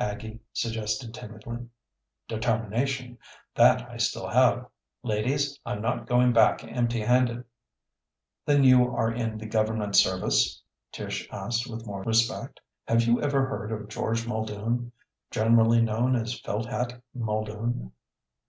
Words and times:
Aggie 0.00 0.40
suggested 0.52 1.14
timidly. 1.14 1.64
"Determination. 2.26 3.16
That 3.54 3.88
I 3.88 3.98
still 3.98 4.26
have. 4.26 4.66
Ladies, 5.04 5.60
I'm 5.64 5.80
not 5.80 6.08
going 6.08 6.32
back 6.32 6.64
empty 6.64 6.98
handed." 7.02 7.44
"Then 8.44 8.64
you 8.64 8.88
are 8.90 9.12
in 9.12 9.38
the 9.38 9.46
Government 9.46 9.94
service?" 9.94 10.60
Tish 10.90 11.28
asked 11.30 11.70
with 11.70 11.86
more 11.86 12.02
respect. 12.02 12.58
"Have 12.88 13.04
you 13.06 13.22
ever 13.22 13.46
heard 13.46 13.70
of 13.70 13.86
George 13.88 14.26
Muldoon, 14.26 14.90
generally 15.30 15.80
known 15.80 16.16
as 16.16 16.40
Felt 16.40 16.66
hat 16.66 17.00
Muldoon?" 17.14 17.92